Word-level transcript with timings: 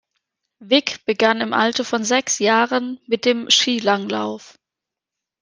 Wick 0.57 1.05
begann 1.05 1.41
im 1.41 1.53
Alter 1.53 1.85
von 1.85 2.03
sechs 2.03 2.39
Jahren 2.39 2.99
mit 3.05 3.23
dem 3.23 3.51
Skilanglauf. 3.51 4.57